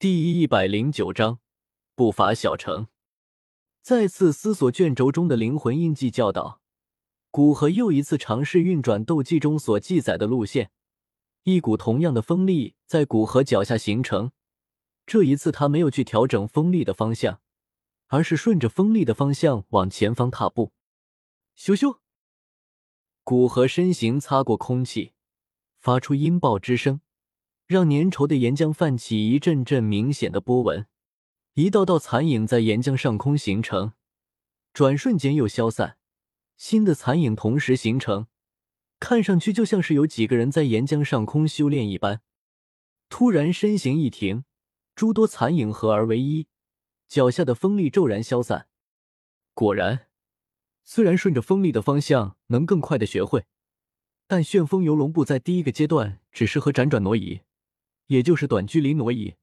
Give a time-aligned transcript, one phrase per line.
[0.00, 1.40] 第一百零九章，
[1.96, 2.86] 不乏小城。
[3.82, 6.60] 再次思索卷轴中的灵魂印记教导，
[7.32, 10.70] 古河又一次尝试运转斗技中所记载的路线。
[11.42, 14.30] 一股同样的风力在古河脚下形成。
[15.04, 17.40] 这一次，他没有去调整风力的方向，
[18.06, 20.72] 而是顺着风力的方向往前方踏步。
[21.56, 21.98] 咻咻，
[23.24, 25.14] 古河身形擦过空气，
[25.80, 27.00] 发出音爆之声，
[27.68, 30.86] 让粘稠的岩浆泛起一阵阵明显的波纹。
[31.52, 33.92] 一道道残影在岩浆上空形成，
[34.72, 35.98] 转瞬间又消散，
[36.56, 38.26] 新的残影同时形成。
[38.98, 42.22] 看上去就像是有几个人在岩浆上空修炼一般。
[43.10, 44.44] 突然身形一停，
[44.94, 46.46] 诸多残影合而为一，
[47.06, 48.68] 脚下的风力骤然消散。
[49.52, 50.06] 果然，
[50.84, 53.44] 虽然顺着风力的方向能更快的学会，
[54.26, 57.42] 但旋风游龙步在第一个阶段只适合辗转挪移，
[58.08, 59.36] 也就是短距离挪移，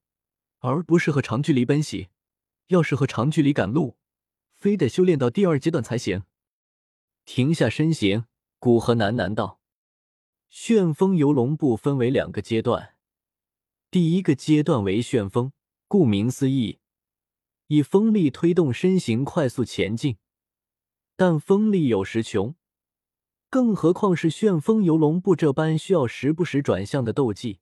[0.59, 2.09] 而不适合长距离奔袭。
[2.67, 3.97] 要适合长距离赶路，
[4.53, 6.21] 非得修炼到第二阶段才行。
[7.25, 8.25] 停下身形。
[8.57, 9.59] 古河喃喃道
[10.49, 12.95] ：“旋风游龙步分为两个阶段，
[13.91, 15.51] 第一个阶段为旋风，
[15.87, 16.79] 顾名思义，
[17.67, 20.17] 以风力推动身形快速前进。
[21.15, 22.55] 但风力有时穷，
[23.51, 27.59] 更何况是旋风游龙步这般需要时不时转向的斗技，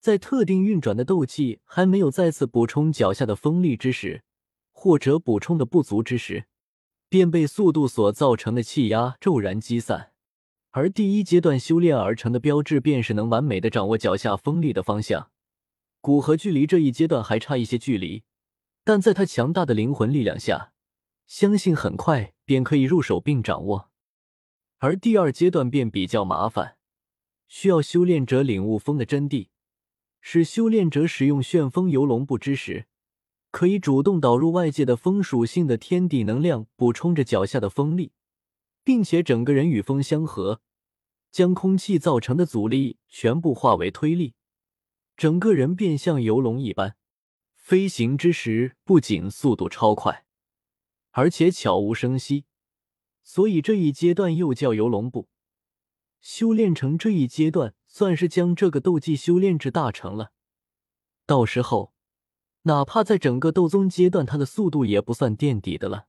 [0.00, 4.22] 在特定运转的斗气还没有再次补充脚下的风力之时，
[4.72, 6.46] 或者补充的不足之时，
[7.08, 10.12] 便被速度所造成的气压骤然击散。”
[10.70, 15.30] 而第一阶段修炼而成的标志，便是能完美的掌握脚下风力的方向。
[16.00, 18.22] 古河距离这一阶段还差一些距离，
[18.84, 20.72] 但在他强大的灵魂力量下，
[21.26, 23.90] 相信很快便可以入手并掌握。
[24.78, 26.76] 而第二阶段便比较麻烦，
[27.48, 29.48] 需要修炼者领悟风的真谛，
[30.30, 32.86] 使修炼者使用旋风游龙步之时，
[33.50, 38.12] 可以主动导入外界的风属性的天地能量，补充着脚下的风力。
[38.84, 40.60] 并且整个人与风相合，
[41.30, 44.34] 将空气造成的阻力全部化为推力，
[45.16, 46.96] 整个人便像游龙一般，
[47.54, 50.26] 飞行之时不仅速度超快，
[51.12, 52.44] 而且悄无声息。
[53.22, 55.30] 所以这一阶段又叫游龙步。
[56.20, 60.30] 修炼成这一阶段，算是将这个斗技修炼至大成了。
[61.26, 61.92] 到时候，
[62.62, 66.06] 哪怕在整个斗宗阶段，他的速度也不算垫底的了。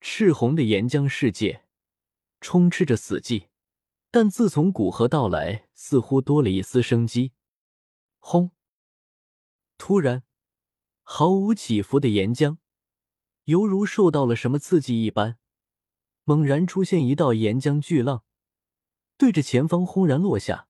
[0.00, 1.62] 赤红的岩浆世界。
[2.40, 3.46] 充斥着死寂，
[4.10, 7.32] 但自从古河到来，似乎多了一丝生机。
[8.18, 8.50] 轰！
[9.78, 10.24] 突然，
[11.04, 12.58] 毫无起伏的岩浆，
[13.44, 15.38] 犹如受到了什么刺激一般，
[16.24, 18.24] 猛然出现一道岩浆巨浪，
[19.16, 20.66] 对着前方轰然落下。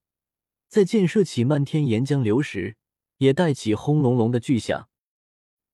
[0.69, 2.77] 在溅射起漫天岩浆流时，
[3.19, 4.89] 也带起轰隆隆的巨响。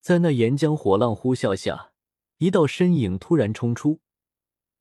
[0.01, 1.93] 在那岩浆火浪呼啸下，
[2.39, 4.01] 一道身影突然冲出。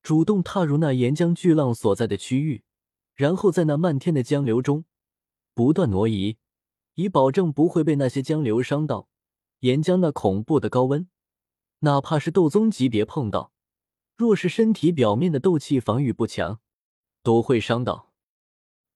[0.04, 2.64] 主动踏入那岩浆巨浪所在的区域，
[3.14, 4.86] 然后在那漫天的江流中
[5.54, 6.38] 不断挪移，
[6.96, 9.10] 以保证不会被那些江流伤到。
[9.60, 11.08] 岩浆那恐怖的高温，
[11.82, 13.54] 哪怕是斗宗级别碰到，
[14.18, 16.60] 若是身体表面的斗气防御不强，
[17.22, 18.12] 都会伤到。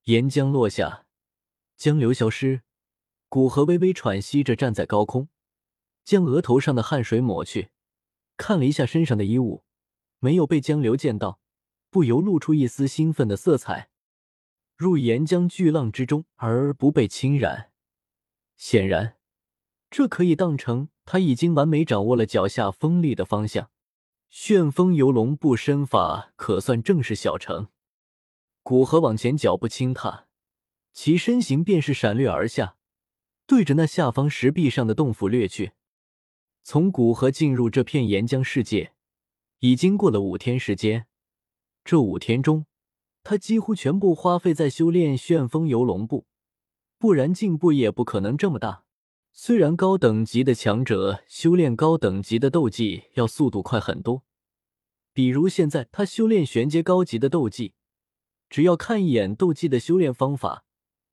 [0.06, 1.05] 岩浆落下，
[1.78, 2.62] 江流消失，
[3.28, 5.30] 古河微微喘息着站在高空，
[6.04, 7.70] 将额头上的汗水抹去，
[8.38, 9.64] 看了一下身上的衣物。
[10.20, 11.40] 没有被江流溅到，
[11.90, 13.90] 不由露出一丝兴奋的色彩。
[14.76, 17.72] 入岩浆巨浪之中而不被侵染，
[18.56, 19.18] 显然，
[19.90, 23.70] 这可以当成他已经完美掌握了脚下风力的方向。
[24.30, 27.70] 旋风游龙步身法可算正是小成。
[28.64, 30.25] 古河往前脚步轻踏，
[30.96, 32.78] 其身形便是闪掠而下，
[33.46, 35.74] 对着那下方石壁上的洞府掠去。
[36.64, 38.94] 从古河进入这片岩浆世界。
[39.60, 41.08] 已经过了五天时间，
[41.84, 42.66] 这五天中，
[43.24, 46.28] 他几乎全部花费在修炼旋风游龙步，
[47.00, 48.84] 不然进步也不可能这么大。
[49.32, 54.24] 虽然高等级的强者修炼高等级的斗技要速度快很多，
[55.14, 57.74] 比如现在他修炼玄阶高级的斗技，
[58.50, 60.65] 只要看一眼斗技的修炼方法，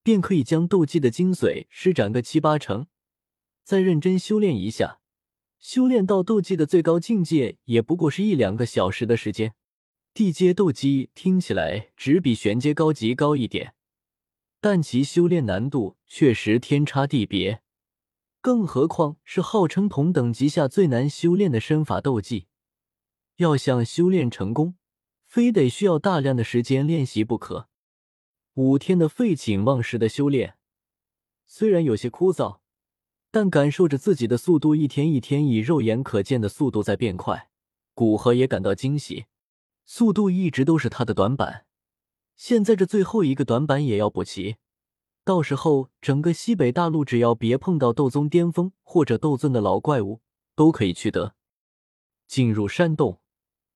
[0.03, 2.87] 便可以将斗技的精髓施展个七八成，
[3.63, 5.01] 再认真修炼一下。
[5.59, 9.55] 修炼到斗技的最高境界，也不过是一两个小时的时间。
[10.13, 13.75] 地阶斗技听起来只比玄阶高级高一点，
[14.61, 17.63] 但其修炼难度确实天差地别。
[18.41, 22.49] 更何况是号称同等级下最难修炼的身法斗技，
[23.37, 24.75] 要想修炼成功，
[25.25, 27.69] 非得需要大量的时间练习不可。
[28.55, 30.57] 五天的废寝忘食的修炼，
[31.47, 32.61] 虽然有些枯燥。
[33.35, 37.49] 但感受着自己的速度一天一天以肉眼可见的速度在变快，
[37.95, 39.25] 古河也感到惊喜。
[39.87, 41.65] 速度一直都是他的短板，
[42.37, 44.57] 现在这最后一个短板也要补齐。
[45.25, 50.21] 到时候整个西北大陆，只要别碰到斗宗巅峰或者斗尊的老怪物，
[50.55, 51.35] 都可以取得。
[52.27, 53.23] 进入山洞，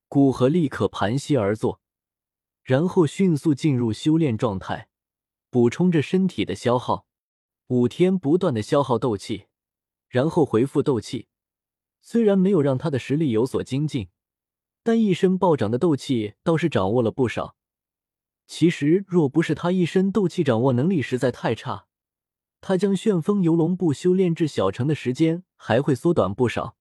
[0.06, 1.81] 古河立刻盘膝而坐，
[2.66, 4.88] 然后迅速进入修炼状态，
[5.50, 7.06] 补充着身体的消耗。
[7.68, 9.44] 五天不断的消耗斗气，
[10.08, 11.28] 然后回复斗气。
[12.00, 14.08] 虽然没有让他的实力有所精进，
[14.82, 17.54] 但一身暴涨的斗气倒是掌握了不少。
[18.48, 21.86] 其实，若不是他一身斗气掌握能力实在太差，
[22.60, 26.76] 他将旋风游龙步修炼至小成的时间还会缩短不少。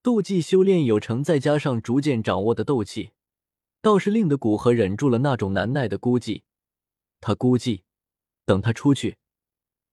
[0.00, 3.10] 斗技修炼有成，再加上逐渐掌握的斗气，
[3.82, 6.44] 倒是令的古河忍住了那种难耐的估计。
[7.20, 7.82] 他估计，
[8.46, 9.18] 等他出去。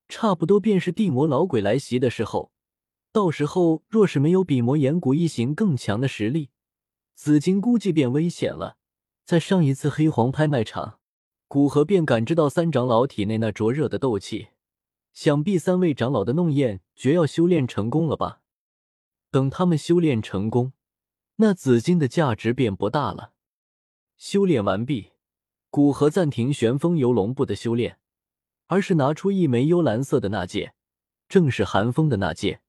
[0.07, 2.51] 差不多便是地魔老鬼来袭的时候，
[3.11, 6.49] 到时候若是没有比魔岩谷一行更强的实力，
[7.15, 8.77] 紫金估计便危险了。
[9.25, 10.99] 在上一次黑黄拍卖场，
[11.47, 14.49] 古河便感知到三长老体内那灼热的斗气，
[15.13, 18.41] 想必三位长老的弄焰诀要修炼成功了吧？
[19.29, 20.73] 等他们修炼成功，
[21.35, 23.33] 那紫金的价值便不大了。
[24.19, 25.13] 修炼完毕，
[25.69, 27.97] 古河暂停旋风游龙步的修炼。
[28.67, 30.73] 而是拿出一枚幽蓝色的纳戒，
[31.27, 32.59] 正是寒风的纳戒。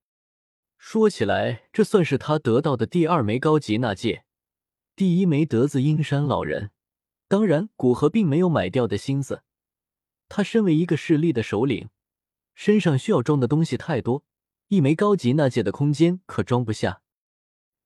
[0.79, 4.25] 说起来，这算是他得到的第二枚高级纳戒，
[4.95, 6.71] 第一枚得自阴山老人。
[7.27, 9.43] 当然，古河并没有买掉的心思。
[10.29, 11.91] 他身为一个势力的首领，
[12.55, 14.25] 身上需要装的东西太多，
[14.69, 17.03] 一枚高级纳戒的空间可装不下。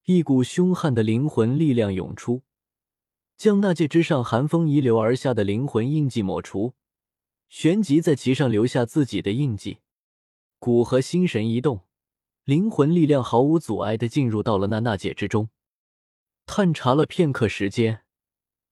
[0.05, 2.43] 一股凶悍的灵魂力量涌出，
[3.36, 6.75] 将纳戒之上寒风遗留而下的灵魂印记抹除。
[7.48, 9.78] 旋即在其上留下自己的印记，
[10.58, 11.82] 古河心神一动，
[12.44, 15.50] 灵魂力量毫无阻碍的进入到了那纳戒之中。
[16.46, 18.02] 探查了片刻时间，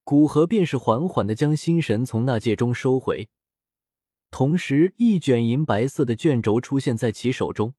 [0.02, 3.28] 古河便是缓缓的将心神从纳戒中收回，
[4.32, 7.74] 同时一卷银白色的卷轴出现在其手中。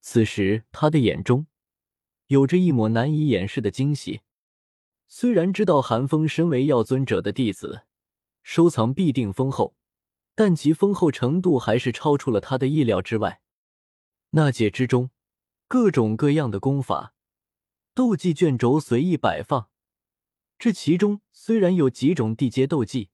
[0.00, 1.46] 此时他的眼中
[2.28, 4.22] 有着一抹难以掩饰的惊喜。
[5.16, 7.82] 虽然知道韩风身为药尊者的弟子，
[8.42, 9.76] 收藏必定丰厚。
[10.34, 13.40] 但其丰厚程度还是超出了他的意料之外。
[14.30, 15.10] 那戒之中，
[15.68, 17.14] 各种各样的功法、
[17.94, 19.68] 斗技卷轴随意摆放。
[20.58, 23.10] 这其中虽然有几种地阶斗技，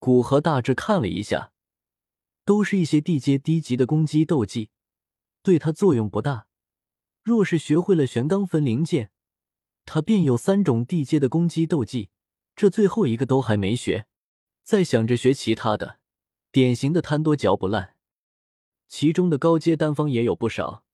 [0.00, 1.52] 古河大致看了一下，
[2.44, 4.70] 都是一些地阶低级的攻击斗技，
[5.44, 6.48] 对他作用不大。
[7.22, 9.12] 若是学会了玄罡分灵剑，
[9.86, 12.10] 他便有三种地阶的攻击斗技，
[12.56, 14.06] 这最后一个都还没学，
[14.62, 15.98] 在想着学其他的。
[16.50, 17.96] 典型的贪多嚼不烂，
[18.88, 20.84] 其中的高阶丹方也有不少，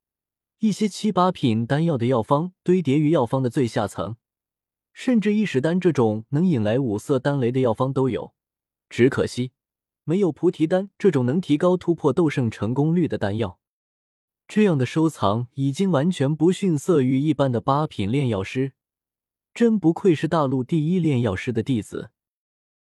[0.61, 4.17] 一些七八品丹药的药方堆叠于药方的最下层，
[4.93, 8.35] 甚至一使丹这种能引来五色丹雷的药方都有。
[8.89, 9.53] 只可惜
[10.05, 13.61] 没有菩提丹这种能提高突破斗圣成功率的丹药。
[14.49, 18.73] 这样的收藏已经完全不逊色于一般的八品炼药师，
[19.53, 22.11] 真不愧是大陆第一炼药师的弟子。